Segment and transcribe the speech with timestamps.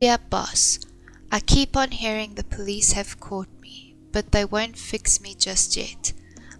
[0.00, 0.78] Dear boss,
[1.32, 5.76] I keep on hearing the police have caught me, but they won't fix me just
[5.76, 6.12] yet.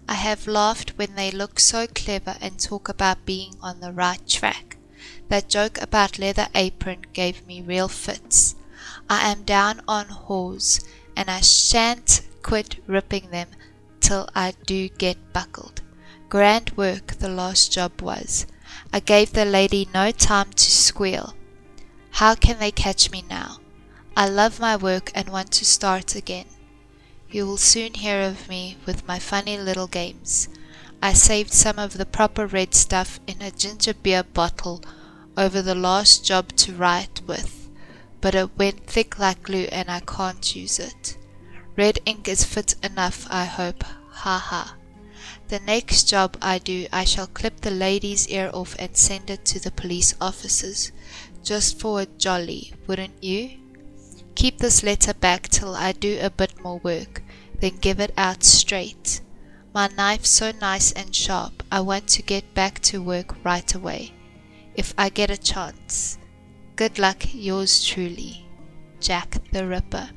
[0.09, 4.27] I have laughed when they look so clever and talk about being on the right
[4.27, 4.75] track.
[5.29, 8.55] That joke about leather apron gave me real fits.
[9.09, 10.83] I am down on whores,
[11.15, 13.47] and I shan't quit ripping them
[14.01, 15.81] till I do get buckled.
[16.27, 18.45] Grand work the last job was.
[18.91, 21.35] I gave the lady no time to squeal.
[22.11, 23.59] How can they catch me now?
[24.15, 26.47] I love my work and want to start again.
[27.29, 30.49] You will soon hear of me with my funny little games.
[31.01, 34.81] I saved some of the proper red stuff in a ginger beer bottle
[35.37, 37.69] over the last job to write with,
[38.19, 41.17] but it went thick like glue and I can't use it.
[41.77, 43.83] Red ink is fit enough, I hope.
[43.83, 44.75] Ha ha.
[45.47, 49.45] The next job I do, I shall clip the lady's ear off and send it
[49.45, 50.91] to the police officers,
[51.43, 53.59] just for a jolly, wouldn't you?
[54.35, 57.23] Keep this letter back till I do a bit more work,
[57.59, 59.21] then give it out straight.
[59.73, 64.13] My knife's so nice and sharp, I want to get back to work right away.
[64.75, 66.17] If I get a chance.
[66.75, 68.45] Good luck, yours truly,
[69.01, 70.09] Jack the Ripper.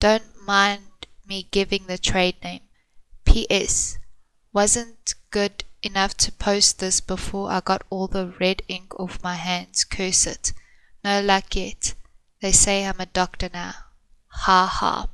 [0.00, 2.60] Don't mind me giving the trade name.
[3.24, 3.98] P.S.
[4.52, 9.34] Wasn't good enough to post this before I got all the red ink off my
[9.34, 10.52] hands, curse it.
[11.04, 11.94] No luck yet.
[12.40, 13.74] They say I'm a doctor now.
[14.28, 15.08] Ha ha.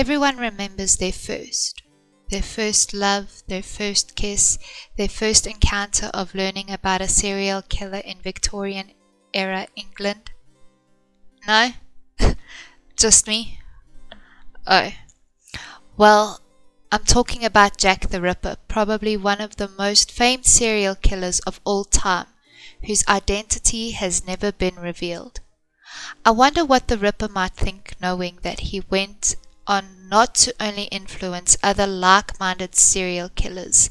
[0.00, 1.82] Everyone remembers their first.
[2.30, 4.58] Their first love, their first kiss,
[4.96, 8.92] their first encounter of learning about a serial killer in Victorian
[9.34, 10.30] era England.
[11.46, 11.72] No?
[12.96, 13.58] Just me?
[14.66, 14.90] Oh.
[15.98, 16.40] Well,
[16.90, 21.60] I'm talking about Jack the Ripper, probably one of the most famed serial killers of
[21.62, 22.28] all time,
[22.86, 25.40] whose identity has never been revealed.
[26.24, 29.36] I wonder what the Ripper might think knowing that he went
[29.70, 33.88] on not to only influence other like-minded serial killers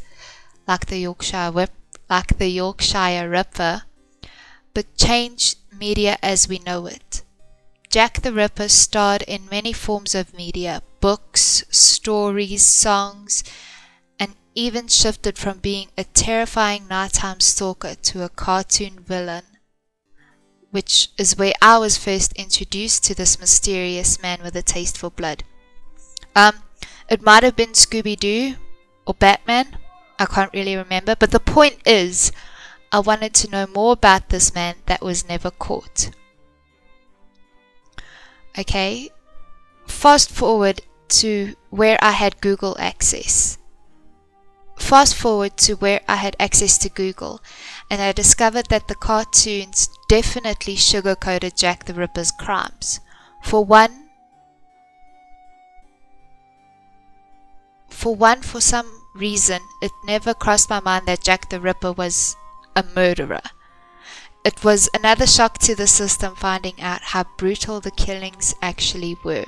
[0.67, 1.71] like the Yorkshire Whip,
[2.09, 3.83] like the Yorkshire Ripper,
[4.73, 7.23] but change media as we know it.
[7.89, 13.43] Jack the Ripper starred in many forms of media, books, stories, songs,
[14.19, 19.45] and even shifted from being a terrifying nighttime stalker to a cartoon villain,
[20.71, 25.09] which is where I was first introduced to this mysterious man with a taste for
[25.09, 25.45] blood.
[26.39, 26.55] Um,
[27.09, 28.55] it might have been Scooby Doo
[29.05, 29.77] or Batman.
[30.17, 31.13] I can't really remember.
[31.15, 32.31] But the point is,
[32.93, 36.11] I wanted to know more about this man that was never caught.
[38.57, 39.09] Okay,
[39.85, 40.81] fast forward
[41.19, 43.57] to where I had Google access.
[44.77, 47.41] Fast forward to where I had access to Google,
[47.91, 53.01] and I discovered that the cartoons definitely sugarcoated Jack the Ripper's crimes.
[53.43, 54.08] For one,
[57.99, 62.37] For one, for some reason, it never crossed my mind that Jack the Ripper was
[62.73, 63.41] a murderer.
[64.45, 69.47] It was another shock to the system finding out how brutal the killings actually were.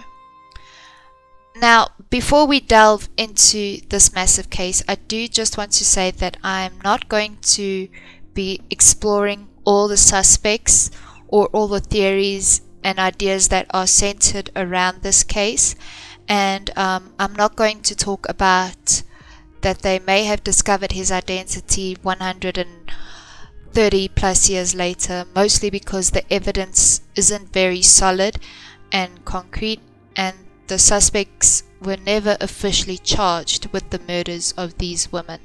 [1.55, 6.35] Now, before we delve into this massive case, I do just want to say that
[6.43, 7.87] I'm not going to
[8.33, 10.91] be exploring all the suspects
[11.29, 15.73] or all the theories and ideas that are centered around this case
[16.27, 19.03] and um, I'm not going to talk about
[19.61, 27.01] that they may have discovered his identity 130 plus years later, mostly because the evidence
[27.15, 28.37] isn't very solid
[28.91, 29.81] and concrete,
[30.15, 30.35] and
[30.67, 35.41] the suspects were never officially charged with the murders of these women.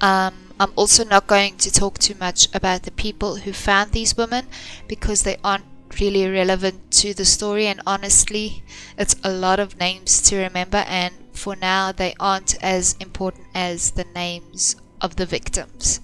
[0.00, 4.16] Um, I'm also not going to talk too much about the people who found these
[4.16, 4.46] women
[4.88, 5.66] because they aren't
[6.00, 8.62] really relevant to the story and honestly
[8.98, 13.92] it's a lot of names to remember and for now they aren't as important as
[13.92, 16.00] the names of the victims.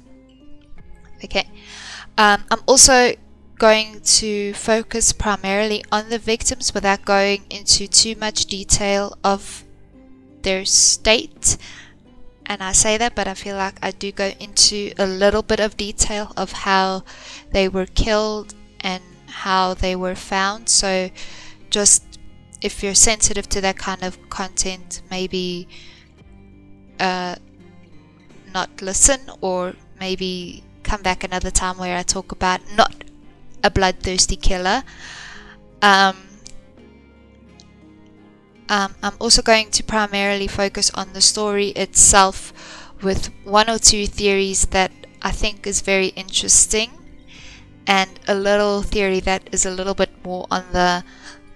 [1.24, 1.48] Okay.
[2.18, 3.14] Um, I'm also
[3.58, 9.64] going to focus primarily on the victims without going into too much detail of
[10.42, 11.56] their state.
[12.44, 15.60] And I say that but I feel like I do go into a little bit
[15.60, 17.04] of detail of how
[17.52, 19.02] they were killed and
[19.32, 20.68] how they were found.
[20.68, 21.10] So
[21.70, 22.04] just
[22.60, 25.68] if you're sensitive to that kind of content, maybe
[27.00, 27.36] uh,
[28.54, 33.04] not listen or maybe come back another time where I talk about not
[33.64, 34.82] a bloodthirsty killer.
[35.80, 36.16] Um,
[38.68, 42.52] um, I'm also going to primarily focus on the story itself
[43.02, 47.01] with one or two theories that I think is very interesting
[47.86, 51.04] and a little theory that is a little bit more on the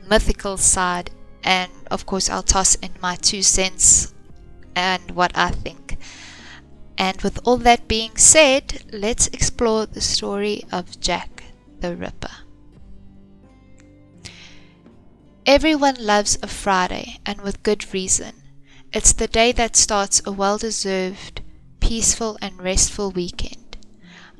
[0.09, 1.11] mythical side
[1.43, 4.15] and of course I'll toss in my two cents
[4.75, 5.99] and what I think.
[6.99, 11.45] And with all that being said, let's explore the story of Jack
[11.81, 12.31] the Ripper.
[15.45, 18.43] Everyone loves a Friday, and with good reason.
[18.93, 21.43] It's the day that starts a well deserved,
[21.79, 23.66] peaceful, and restful weekend.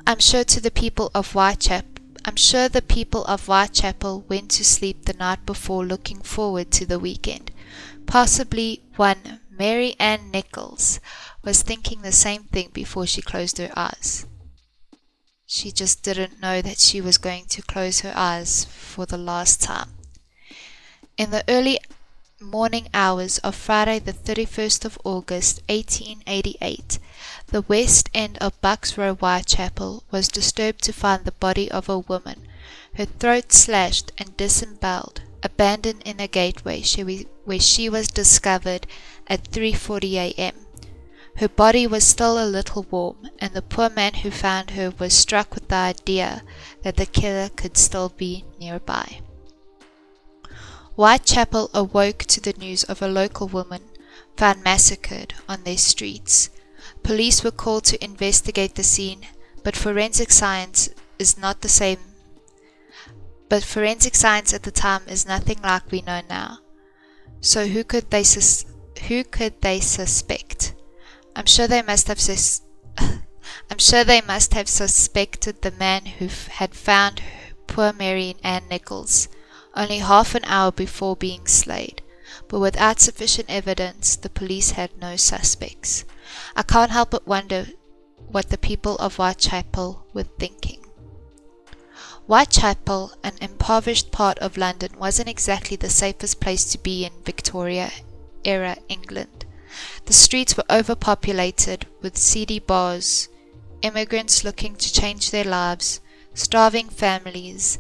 [0.09, 4.65] I'm sure to the people of Whitechapel, I'm sure the people of Whitechapel went to
[4.65, 7.51] sleep the night before looking forward to the weekend.
[8.07, 11.01] Possibly one Mary Ann Nichols
[11.43, 14.27] was thinking the same thing before she closed her eyes.
[15.45, 19.61] She just didn't know that she was going to close her eyes for the last
[19.61, 19.91] time.
[21.17, 21.81] In the early
[22.43, 26.99] morning hours of Friday the 31st of August 1888,
[27.47, 32.01] the west end of Bucks Row Whitechapel was disturbed to find the body of a
[32.01, 32.47] woman,
[32.97, 36.83] her throat slashed and disemboweled, abandoned in a gateway
[37.47, 38.87] where she was discovered
[39.27, 40.55] at 3.40 a.m.
[41.37, 45.15] Her body was still a little warm, and the poor man who found her was
[45.15, 46.43] struck with the idea
[46.83, 49.21] that the killer could still be nearby.
[50.97, 53.83] Whitechapel awoke to the news of a local woman
[54.35, 56.49] found massacred on their streets.
[57.03, 59.27] Police were called to investigate the scene,
[59.63, 60.89] but forensic science
[61.19, 61.99] is not the same.
[63.51, 66.61] But forensic science at the time is nothing like we know now.
[67.43, 68.65] So who could they sus-
[69.07, 70.73] who could they suspect?
[71.37, 72.63] I'm sure they must have sus-
[72.99, 77.23] I'm sure they must have suspected the man who had found
[77.67, 79.29] poor Mary Ann Nichols
[79.77, 82.03] only half an hour before being slayed,
[82.49, 86.05] but without sufficient evidence the police had no suspects.
[86.57, 87.67] I can't help but wonder
[88.29, 90.85] what the people of Whitechapel were thinking.
[92.27, 97.93] Whitechapel, an impoverished part of London, wasn't exactly the safest place to be in Victoria
[98.45, 99.45] era England.
[100.07, 103.29] The streets were overpopulated with seedy bars,
[103.83, 106.01] immigrants looking to change their lives,
[106.35, 107.79] starving families,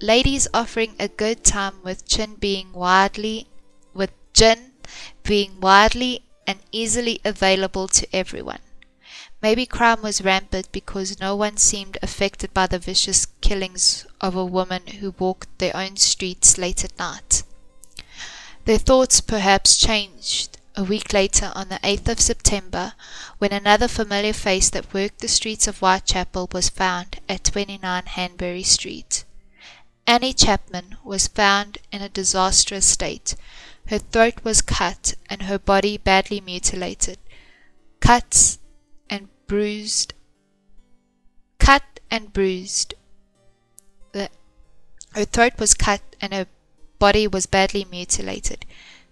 [0.00, 3.46] ladies offering a good time with gin being widely
[3.92, 4.72] with gin
[5.22, 8.60] being widely and easily available to everyone.
[9.42, 14.44] Maybe crime was rampant because no one seemed affected by the vicious killings of a
[14.44, 17.42] woman who walked their own streets late at night.
[18.64, 22.94] Their thoughts perhaps changed a week later on the 8th of September
[23.38, 28.62] when another familiar face that worked the streets of Whitechapel was found at 29 Hanbury
[28.62, 29.24] Street.
[30.08, 33.34] Annie Chapman was found in a disastrous state.
[33.88, 37.18] Her throat was cut and her body badly mutilated.
[38.00, 38.58] Cuts
[39.10, 40.14] and bruised.
[41.58, 42.94] Cut and bruised.
[44.14, 46.46] Her throat was cut and her
[46.98, 48.64] body was badly mutilated.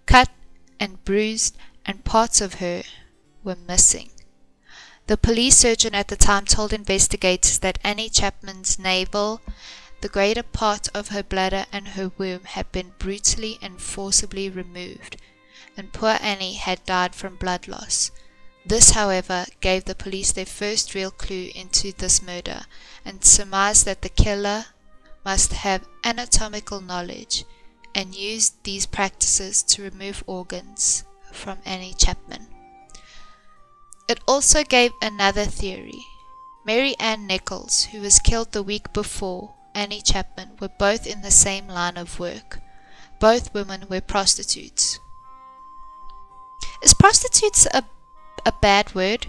[0.07, 0.31] Cut
[0.79, 1.55] and bruised,
[1.85, 2.81] and parts of her
[3.43, 4.09] were missing.
[5.05, 9.41] The police surgeon at the time told investigators that Annie Chapman's navel
[10.01, 15.17] the greater part of her bladder and her womb had been brutally and forcibly removed,
[15.75, 18.11] and poor Annie had died from blood loss.
[18.65, 22.65] This, however, gave the police their first real clue into this murder,
[23.05, 24.65] and surmised that the killer
[25.23, 27.45] must have anatomical knowledge,
[27.95, 32.47] and used these practices to remove organs from Annie Chapman.
[34.07, 36.05] It also gave another theory.
[36.65, 41.29] Mary Ann Nichols, who was killed the week before, Annie Chapman were both in the
[41.29, 42.59] same line of work.
[43.19, 44.99] Both women were prostitutes.
[46.81, 47.83] Is prostitutes a,
[48.43, 49.27] a bad word?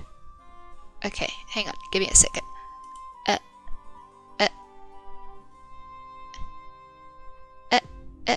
[1.04, 2.44] Okay, hang on, give me a second.
[3.26, 3.36] Uh,
[4.40, 4.48] uh,
[7.70, 7.80] uh,
[8.26, 8.36] uh.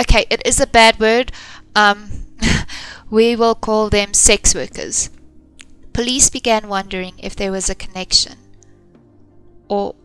[0.00, 1.32] Okay, it is a bad word.
[1.74, 2.28] Um,
[3.10, 5.10] we will call them sex workers.
[5.92, 8.38] Police began wondering if there was a connection,
[9.68, 9.96] or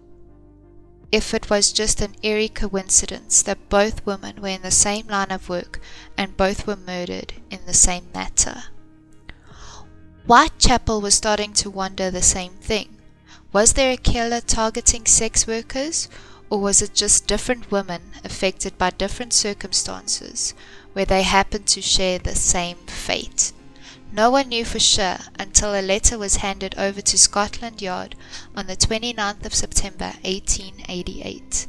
[1.11, 5.31] if it was just an eerie coincidence that both women were in the same line
[5.31, 5.79] of work
[6.17, 8.63] and both were murdered in the same matter.
[10.25, 12.97] Whitechapel was starting to wonder the same thing.
[13.53, 16.09] Was there a killer targeting sex workers,
[16.49, 20.53] or was it just different women affected by different circumstances
[20.91, 23.53] where they happened to share the same fate?
[24.11, 25.19] No one knew for sure
[25.57, 28.13] until a letter was handed over to Scotland Yard
[28.55, 31.65] on the 29th of September 1888.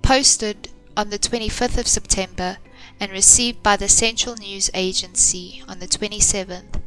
[0.00, 2.56] Posted on the 25th of September
[2.98, 6.80] and received by the Central News Agency on the 27th,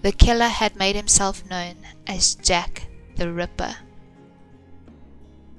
[0.00, 1.76] the killer had made himself known
[2.06, 3.76] as Jack the Ripper.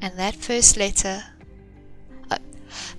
[0.02, 1.26] And that first letter
[2.32, 2.40] uh,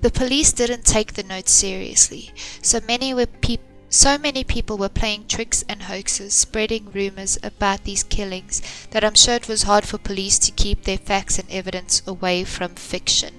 [0.02, 2.30] the police didn't take the note seriously,
[2.62, 7.84] so many were peop- so many people were playing tricks and hoaxes, spreading rumors about
[7.84, 11.50] these killings, that I'm sure it was hard for police to keep their facts and
[11.50, 13.34] evidence away from fiction.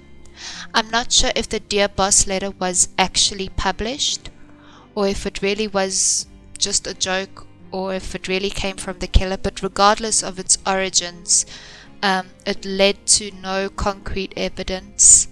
[0.73, 4.29] I'm not sure if the Dear Boss letter was actually published,
[4.95, 6.25] or if it really was
[6.57, 10.57] just a joke, or if it really came from the killer, but regardless of its
[10.65, 11.45] origins,
[12.01, 15.28] um, it led to no concrete evidence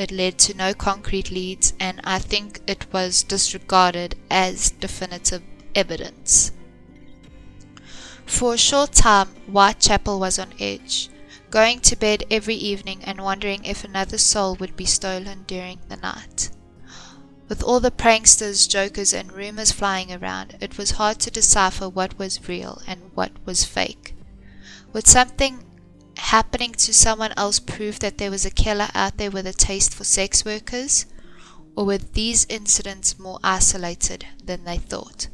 [0.00, 5.42] it led to no concrete leads, and I think it was disregarded as definitive
[5.74, 6.52] evidence.
[8.24, 11.10] For a short time, Whitechapel was on edge,
[11.50, 15.96] going to bed every evening and wondering if another soul would be stolen during the
[15.96, 16.50] night.
[17.50, 22.18] With all the pranksters, jokers, and rumors flying around, it was hard to decipher what
[22.18, 24.14] was real and what was fake.
[24.94, 25.64] With something
[26.20, 29.94] happening to someone else prove that there was a killer out there with a taste
[29.94, 31.06] for sex workers?
[31.76, 35.28] Or were these incidents more isolated than they thought?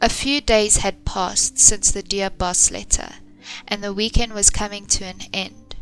[0.00, 3.14] A few days had passed since the Dear Boss letter,
[3.66, 5.76] and the weekend was coming to an end.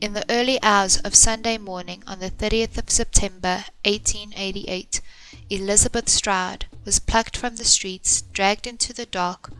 [0.00, 5.00] In the early hours of Sunday morning on the 30th of September 1888,
[5.50, 9.52] Elizabeth Stride was plucked from the streets, dragged into the dark,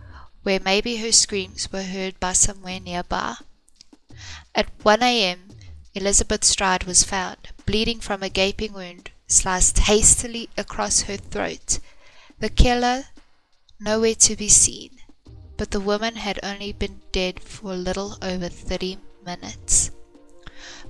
[0.42, 3.34] where maybe her screams were heard by somewhere nearby.
[4.54, 5.50] At 1 a.m.,
[5.94, 11.78] Elizabeth Stride was found, bleeding from a gaping wound sliced hastily across her throat.
[12.38, 13.04] The killer
[13.80, 14.98] nowhere to be seen,
[15.56, 19.90] but the woman had only been dead for a little over 30 minutes.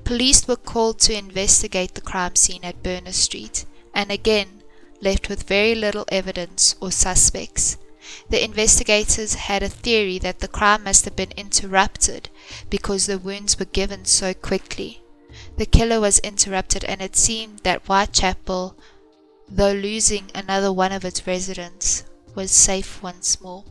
[0.05, 3.65] Police were called to investigate the crime scene at Berner Street,
[3.95, 4.63] and again
[5.01, 7.77] left with very little evidence or suspects.
[8.29, 12.29] The investigators had a theory that the crime must have been interrupted
[12.71, 15.03] because the wounds were given so quickly.
[15.57, 18.77] The killer was interrupted, and it seemed that Whitechapel,
[19.49, 23.65] though losing another one of its residents, was safe once more.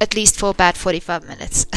[0.00, 1.66] At least for about 45 minutes.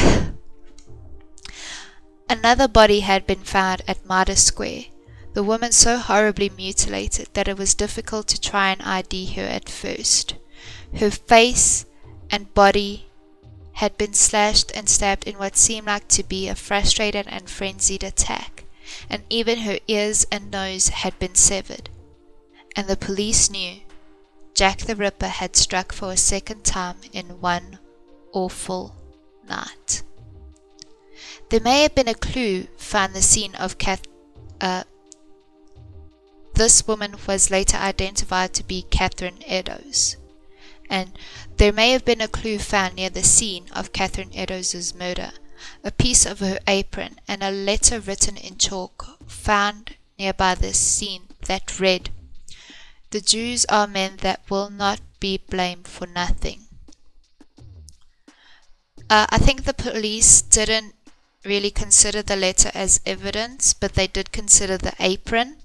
[2.28, 4.86] Another body had been found at Mitre Square,
[5.34, 9.68] the woman so horribly mutilated that it was difficult to try and ID her at
[9.68, 10.34] first.
[10.96, 11.84] Her face
[12.30, 13.06] and body
[13.74, 18.02] had been slashed and stabbed in what seemed like to be a frustrated and frenzied
[18.02, 18.64] attack,
[19.10, 21.90] and even her ears and nose had been severed.
[22.74, 23.80] And the police knew
[24.54, 27.78] Jack the Ripper had struck for a second time in one
[28.32, 28.94] awful
[29.46, 30.02] night.
[31.50, 34.02] There may have been a clue found the scene of Kath.
[34.62, 34.84] Uh,
[36.54, 40.16] this woman was later identified to be Catherine Eddowes
[40.88, 41.18] and
[41.56, 45.32] there may have been a clue found near the scene of Catherine Eddowes's murder,
[45.82, 51.28] a piece of her apron, and a letter written in chalk found nearby the scene
[51.46, 52.10] that read,
[53.10, 56.66] The Jews are men that will not be blamed for nothing.
[59.08, 60.94] Uh, I think the police didn't
[61.44, 65.58] really consider the letter as evidence, but they did consider the apron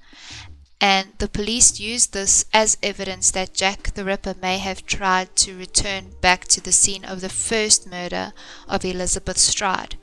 [0.84, 5.56] and the police used this as evidence that Jack the Ripper may have tried to
[5.56, 8.34] return back to the scene of the first murder
[8.68, 9.96] of Elizabeth Stride.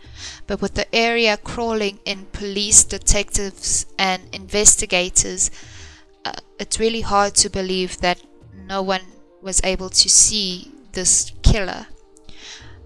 [0.46, 5.50] But with the area crawling in police detectives and investigators,
[6.24, 8.22] uh, it's really hard to believe that
[8.54, 9.02] no one
[9.42, 11.88] was able to see this killer.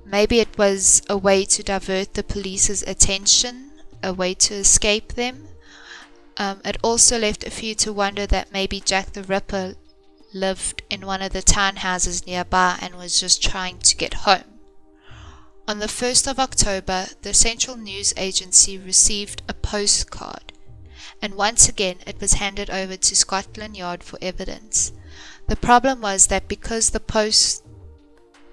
[0.07, 3.73] Maybe it was a way to divert the police's attention,
[4.03, 5.49] a way to escape them
[6.37, 9.75] um, it also left a few to wonder that maybe Jack the Ripper
[10.33, 14.45] lived in one of the townhouses nearby and was just trying to get home.
[15.69, 20.53] On the 1st of October, the Central News Agency received a postcard,
[21.21, 24.93] and once again it was handed over to Scotland Yard for evidence.
[25.49, 27.63] The problem was that because the post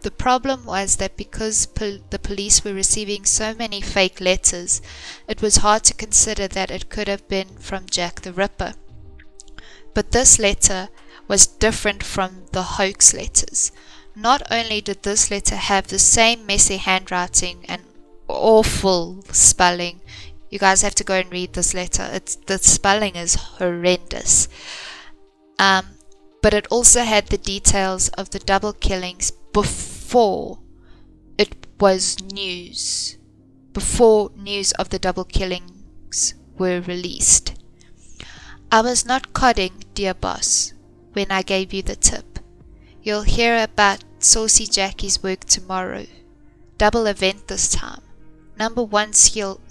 [0.02, 4.82] the problem was that because pol- the police were receiving so many fake letters,
[5.28, 8.74] it was hard to consider that it could have been from Jack the Ripper.
[9.94, 10.90] But this letter
[11.28, 13.72] was different from the hoax letters.
[14.16, 17.84] Not only did this letter have the same messy handwriting and
[18.28, 20.02] awful spelling,
[20.50, 22.10] you guys have to go and read this letter.
[22.12, 24.48] It's the spelling is horrendous.
[25.58, 25.86] Um,
[26.42, 29.89] but it also had the details of the double killings before
[31.38, 33.18] it was news,
[33.74, 37.54] before news of the double killings were released.
[38.72, 40.74] I was not codding, dear boss,
[41.14, 42.40] when I gave you the tip.
[43.04, 46.08] You'll hear about Saucy Jacky's work tomorrow.
[46.80, 48.02] Double event this time.
[48.58, 49.62] Number one skill,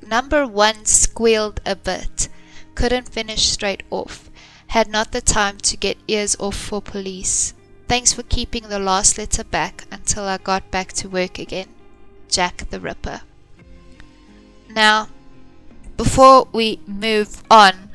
[0.00, 2.30] number one squealed a bit.
[2.74, 4.30] Couldn't finish straight off.
[4.68, 7.52] Had not the time to get ears off for police.
[7.88, 11.68] Thanks for keeping the last letter back until I got back to work again.
[12.28, 13.22] Jack the Ripper.
[14.70, 15.08] Now,
[15.96, 17.90] before we move on,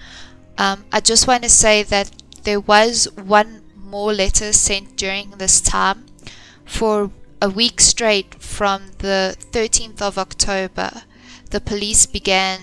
[0.58, 2.12] um, I just want to say that
[2.44, 6.06] there was one more letter sent during this time
[6.66, 11.04] for a week straight from the 13th of October.
[11.50, 12.60] The police began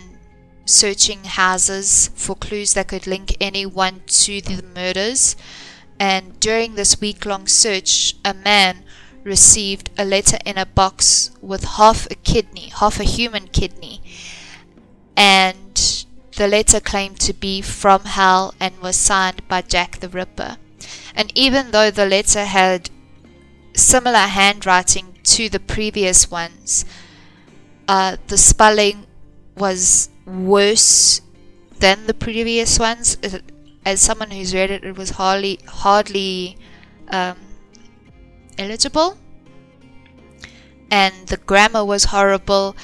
[0.64, 5.37] searching houses for clues that could link anyone to the murders.
[5.98, 8.84] And during this week long search, a man
[9.22, 14.02] received a letter in a box with half a kidney, half a human kidney.
[15.16, 16.04] And
[16.36, 20.56] the letter claimed to be from hell and was signed by Jack the Ripper.
[21.14, 22.90] And even though the letter had
[23.74, 26.84] similar handwriting to the previous ones,
[27.88, 29.06] uh, the spelling
[29.56, 31.20] was worse
[31.78, 33.16] than the previous ones.
[33.84, 36.56] As someone who's read it, it was hardly hardly
[37.08, 37.36] um,
[38.58, 39.18] eligible,
[40.90, 42.76] and the grammar was horrible.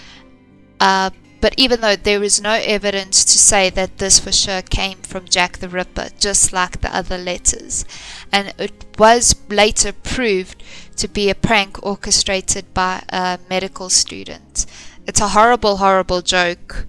[0.78, 4.99] Uh, but even though there is no evidence to say that this for sure came
[4.99, 7.87] from Jack the Ripper, just like the other letters,
[8.30, 10.62] and it was later proved
[10.97, 14.66] to be a prank orchestrated by a medical student.
[15.07, 16.87] It's a horrible, horrible joke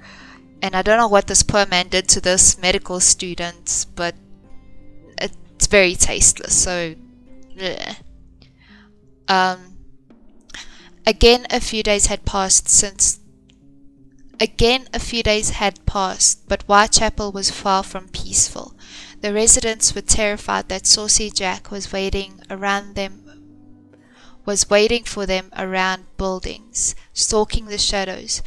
[0.61, 4.15] and I don't know what this poor man did to this medical student, but
[5.17, 6.55] it's very tasteless.
[6.55, 6.95] So,
[7.55, 7.95] bleh.
[9.27, 9.77] um,
[11.05, 13.19] again, a few days had passed since.
[14.39, 18.75] Again, a few days had passed, but Whitechapel was far from peaceful.
[19.21, 23.21] The residents were terrified that Saucy Jack was waiting around them
[24.45, 28.41] was waiting for them around buildings, stalking the shadows,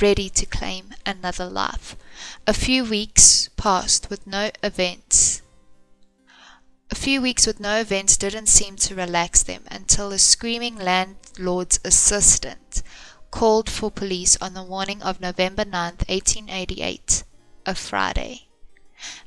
[0.00, 1.96] ready to claim another life.
[2.46, 5.42] A few weeks passed with no events.
[6.90, 11.80] A few weeks with no events didn't seem to relax them until a screaming landlord's
[11.84, 12.82] assistant
[13.30, 17.24] called for police on the morning of November 9th, 1888,
[17.66, 18.48] a Friday.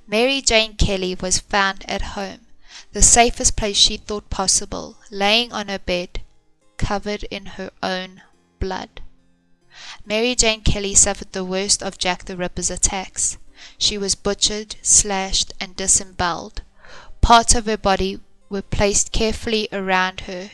[0.08, 2.48] Mary Jane Kelly was found at home,
[2.94, 6.22] the safest place she thought possible, laying on her bed,
[6.78, 8.22] covered in her own
[8.60, 9.02] blood.
[10.06, 13.38] Mary Jane Kelly suffered the worst of Jack the Ripper's attacks.
[13.78, 16.62] She was butchered, slashed, and disemboweled.
[17.22, 20.52] Parts of her body were placed carefully around her,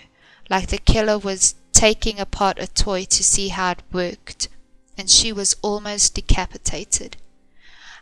[0.50, 4.50] like the killer was taking apart a toy to see how it worked,
[4.98, 7.18] and she was almost decapitated.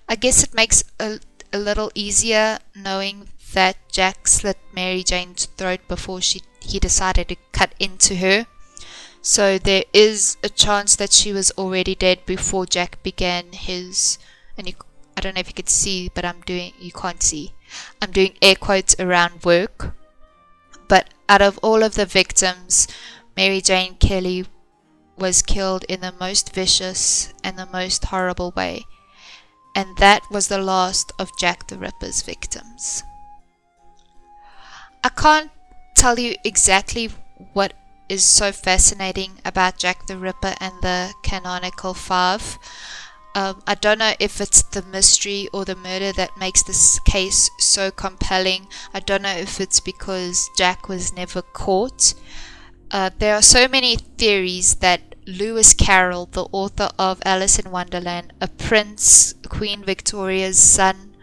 [0.08, 1.19] I guess it makes a,
[1.51, 7.38] a little easier knowing that Jack slit Mary Jane's throat before she he decided to
[7.51, 8.47] cut into her.
[9.25, 14.19] So there is a chance that she was already dead before Jack began his.
[14.55, 14.75] And you,
[15.17, 16.73] I don't know if you could see, but I'm doing.
[16.79, 17.55] You can't see.
[17.99, 19.95] I'm doing air quotes around work.
[20.88, 22.88] But out of all of the victims,
[23.35, 24.45] Mary Jane Kelly
[25.17, 28.83] was killed in the most vicious and the most horrible way.
[29.75, 33.03] And that was the last of Jack the Ripper's victims.
[35.03, 35.49] I can't
[35.95, 37.09] tell you exactly
[37.53, 37.73] what
[38.09, 42.57] is so fascinating about Jack the Ripper and the canonical five.
[43.33, 47.49] Um, I don't know if it's the mystery or the murder that makes this case
[47.59, 48.67] so compelling.
[48.93, 52.13] I don't know if it's because Jack was never caught.
[52.91, 58.31] Uh, there are so many theories that Lewis Carroll, the author of Alice in Wonderland,
[58.39, 61.15] a prince, Queen Victoria's son,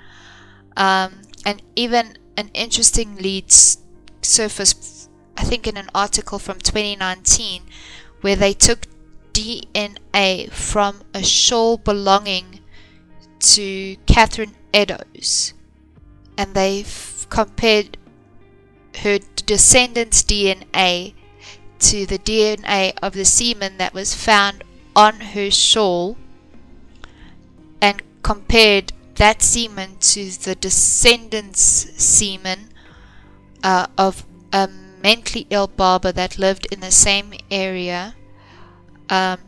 [0.77, 3.51] um, and even an interesting lead
[4.23, 5.02] surfaced
[5.43, 7.65] I think in an article from 2019
[8.21, 8.87] where they took
[9.33, 12.61] DNA from a shawl belonging
[13.41, 15.53] to Catherine Eddowes
[16.39, 16.85] and they
[17.29, 17.99] compared
[18.99, 21.13] her descendants' DNA
[21.81, 24.63] to the DNA of the semen that was found
[24.95, 26.17] on her shawl
[27.81, 32.69] and compared that semen to the descendants' semen
[33.65, 34.69] uh, of a
[35.03, 38.15] mentally ill barber that lived in the same area.
[39.11, 39.39] Um,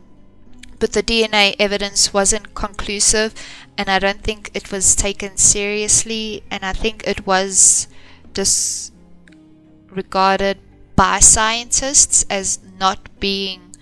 [0.79, 3.33] but the DNA evidence wasn't conclusive,
[3.77, 6.43] and I don't think it was taken seriously.
[6.51, 7.87] And I think it was
[8.33, 10.59] disregarded
[10.95, 13.75] by scientists as not being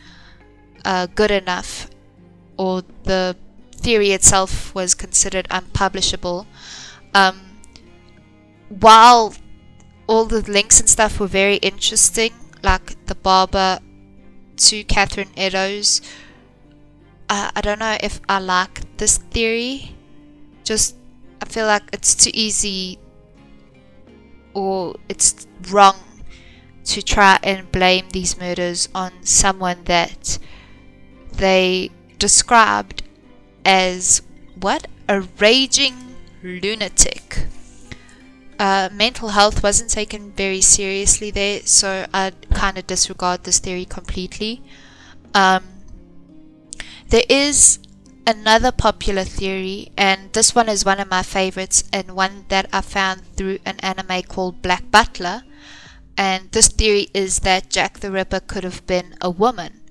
[0.85, 1.89] uh, good enough,
[2.57, 3.35] or the
[3.75, 6.47] theory itself was considered unpublishable.
[7.13, 7.59] Um,
[8.69, 9.35] while
[10.13, 13.79] all the links and stuff were very interesting, like the Barber
[14.57, 16.01] to Catherine Eddowes,
[17.29, 19.95] uh, I don't know if I like this theory.
[20.63, 20.95] Just,
[21.41, 22.99] I feel like it's too easy
[24.53, 25.95] or it's wrong
[26.85, 30.37] to try and blame these murders on someone that
[31.31, 33.01] they described
[33.65, 34.21] as
[34.59, 34.85] what?
[35.09, 35.95] A raging
[36.43, 37.47] lunatic.
[38.59, 43.85] Uh, mental health wasn't taken very seriously there, so I'd kind of disregard this theory
[43.85, 44.61] completely.
[45.33, 45.63] Um,
[47.09, 47.79] there is
[48.25, 52.81] another popular theory, and this one is one of my favorites, and one that I
[52.81, 55.43] found through an anime called Black Butler.
[56.17, 59.81] And this theory is that Jack the Ripper could have been a woman.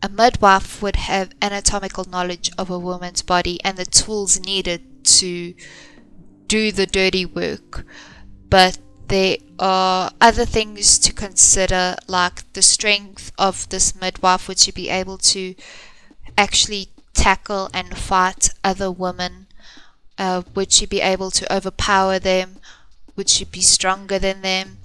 [0.00, 5.54] A midwife would have anatomical knowledge of a woman's body and the tools needed to
[6.48, 7.84] do the dirty work.
[8.48, 14.48] But there are other things to consider, like the strength of this midwife.
[14.48, 15.54] Would she be able to
[16.36, 19.46] actually tackle and fight other women?
[20.16, 22.56] Uh, would she be able to overpower them?
[23.16, 24.78] Would she be stronger than them?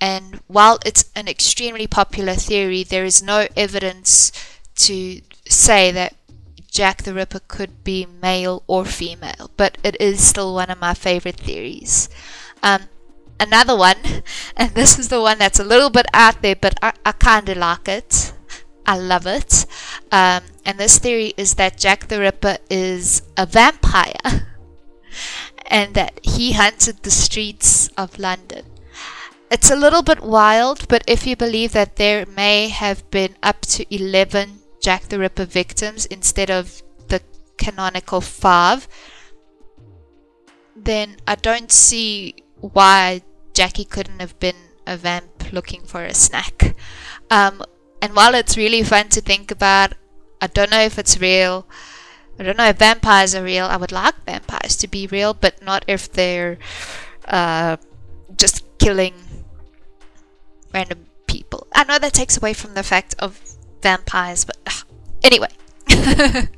[0.00, 4.32] And while it's an extremely popular theory, there is no evidence
[4.76, 6.14] to say that
[6.74, 10.92] Jack the Ripper could be male or female, but it is still one of my
[10.92, 12.08] favorite theories.
[12.64, 12.88] Um,
[13.38, 13.96] another one,
[14.56, 17.48] and this is the one that's a little bit out there, but I, I kind
[17.48, 18.32] of like it.
[18.84, 19.66] I love it.
[20.10, 24.48] Um, and this theory is that Jack the Ripper is a vampire
[25.66, 28.64] and that he hunted the streets of London.
[29.48, 33.60] It's a little bit wild, but if you believe that there may have been up
[33.78, 37.22] to 11 Jack the Ripper victims instead of the
[37.56, 38.86] canonical five,
[40.76, 43.22] then I don't see why
[43.54, 46.76] Jackie couldn't have been a vamp looking for a snack.
[47.30, 47.62] Um,
[48.02, 49.94] and while it's really fun to think about,
[50.42, 51.66] I don't know if it's real.
[52.38, 53.64] I don't know if vampires are real.
[53.64, 56.58] I would like vampires to be real, but not if they're
[57.26, 57.78] uh,
[58.36, 59.14] just killing
[60.74, 61.68] random people.
[61.72, 63.40] I know that takes away from the fact of
[63.80, 64.44] vampires.
[65.24, 65.48] Anyway.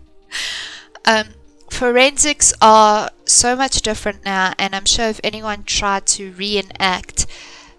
[1.06, 1.26] um,
[1.70, 7.26] forensics are so much different now, and I'm sure if anyone tried to reenact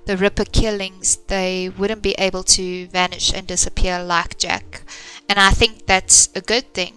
[0.06, 4.84] the Ripper killings, they wouldn't be able to vanish and disappear like Jack.
[5.28, 6.96] And I think that's a good thing.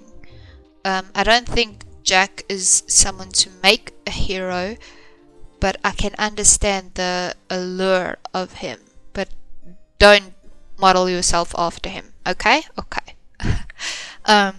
[0.85, 4.76] Um, I don't think Jack is someone to make a hero,
[5.59, 8.79] but I can understand the allure of him.
[9.12, 9.29] But
[9.98, 10.33] don't
[10.79, 12.62] model yourself after him, okay?
[12.79, 13.16] Okay.
[14.24, 14.57] um,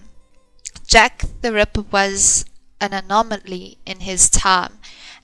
[0.86, 2.44] Jack the Ripper was
[2.80, 4.78] an anomaly in his time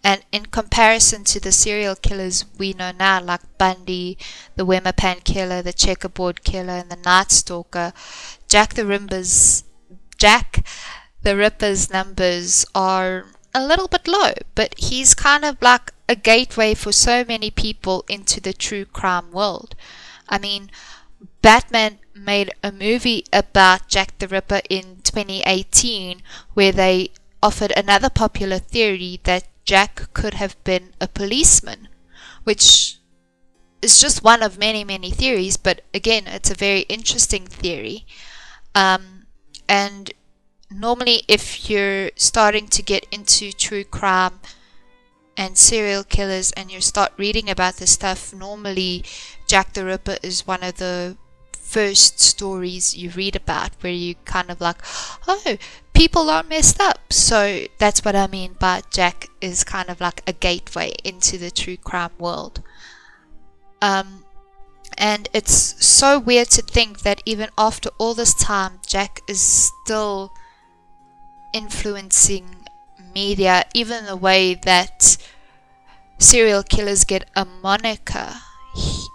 [0.04, 4.16] and in comparison to the serial killers we know now, like Bundy,
[4.56, 7.92] the Wemapan killer, the checkerboard killer, and the Night Stalker,
[8.48, 9.64] Jack the Ripper's
[10.16, 10.64] Jack
[11.22, 16.74] the Ripper's numbers are a little bit low, but he's kind of like a gateway
[16.74, 19.74] for so many people into the true crime world.
[20.28, 20.70] I mean,
[21.42, 26.22] Batman made a movie about Jack the Ripper in 2018
[26.54, 27.10] where they
[27.42, 31.88] offered another popular theory that Jack could have been a policeman,
[32.44, 32.98] which
[33.82, 38.06] is just one of many, many theories, but again, it's a very interesting theory.
[38.74, 39.26] Um,
[39.68, 40.10] and
[40.70, 44.40] normally, if you're starting to get into true crime
[45.38, 49.04] and serial killers and you start reading about this stuff, normally
[49.46, 51.16] Jack the Ripper is one of the
[51.52, 54.78] first stories you read about where you kind of like,
[55.28, 55.56] oh,
[55.94, 57.12] people aren't messed up.
[57.12, 61.52] So that's what I mean by Jack is kind of like a gateway into the
[61.52, 62.62] true crime world.
[63.80, 64.24] Um,
[64.96, 70.32] and it's so weird to think that even after all this time, Jack is still
[71.52, 72.56] influencing
[73.18, 75.16] media, even the way that
[76.18, 78.30] serial killers get a moniker.
[78.76, 79.06] He,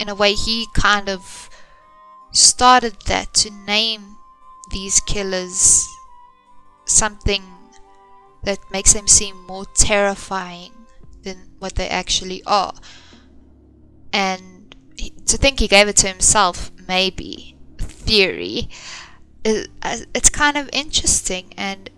[0.00, 1.50] in a way, he kind of
[2.32, 4.16] started that to name
[4.70, 5.86] these killers
[6.86, 7.42] something
[8.42, 10.72] that makes them seem more terrifying
[11.22, 12.74] than what they actually are.
[14.12, 14.74] And
[15.26, 18.68] to think he gave it to himself, maybe, theory,
[19.44, 21.52] uh, it's kind of interesting.
[21.56, 21.90] And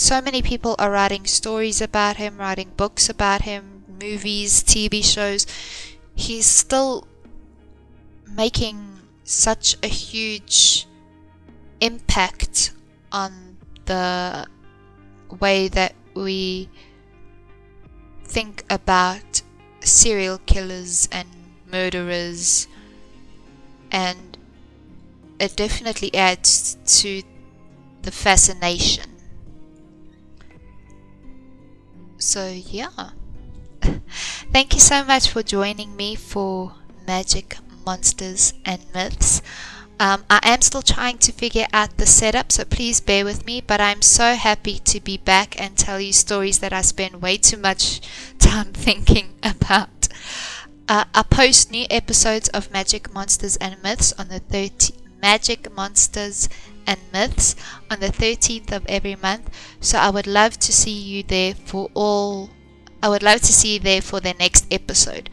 [0.00, 5.46] so many people are writing stories about him, writing books about him, movies, TV shows,
[6.14, 7.06] he's still
[8.26, 10.86] making such a huge
[11.80, 12.72] impact
[13.12, 14.46] on the
[15.38, 16.70] way that we
[18.24, 19.42] think about
[19.80, 21.28] serial killers and
[21.70, 22.66] murderers
[23.92, 24.38] and
[25.38, 27.22] it definitely adds to
[28.02, 29.09] the fascination.
[32.20, 33.10] So, yeah.
[34.52, 36.74] Thank you so much for joining me for
[37.06, 39.40] Magic, Monsters, and Myths.
[39.98, 43.60] Um, I am still trying to figure out the setup, so please bear with me.
[43.60, 47.38] But I'm so happy to be back and tell you stories that I spend way
[47.38, 48.00] too much
[48.38, 50.08] time thinking about.
[50.88, 56.48] Uh, I post new episodes of Magic Monsters and Myths on the 30 Magic Monsters
[56.86, 57.56] and Myths
[57.90, 59.50] on the 13th of every month.
[59.80, 62.50] So I would love to see you there for all.
[63.02, 65.30] I would love to see you there for the next episode.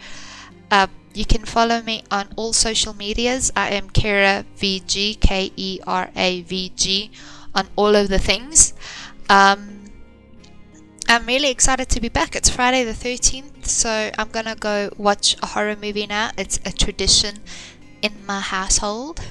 [0.71, 3.51] Uh, you can follow me on all social medias.
[3.55, 7.11] I am Kera VG, K E R A V G,
[7.55, 8.73] on all of the things.
[9.29, 9.85] Um,
[11.09, 12.35] I'm really excited to be back.
[12.35, 16.31] It's Friday the 13th, so I'm gonna go watch a horror movie now.
[16.37, 17.39] It's a tradition
[18.01, 19.21] in my household.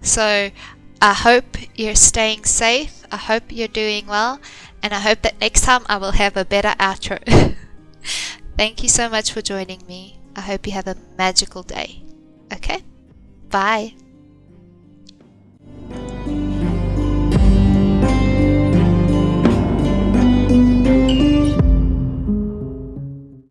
[0.00, 0.50] So
[1.00, 3.04] I hope you're staying safe.
[3.12, 4.40] I hope you're doing well,
[4.82, 7.18] and I hope that next time I will have a better outro.
[8.56, 10.18] Thank you so much for joining me.
[10.34, 12.02] I hope you have a magical day.
[12.52, 12.82] Okay?
[13.48, 13.94] Bye.